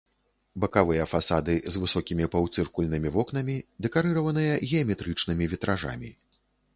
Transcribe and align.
Бакавыя 0.61 1.03
фасады 1.11 1.55
з 1.75 1.81
высокімі 1.83 2.25
паўцыркульнымі 2.35 3.09
вокнамі, 3.17 3.57
дэкарыраваныя 3.87 4.57
геаметрычнымі 4.71 5.45
вітражамі. 5.53 6.11